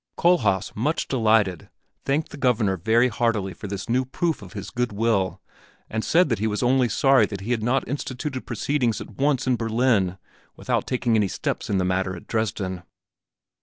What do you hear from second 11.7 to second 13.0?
the matter at Dresden.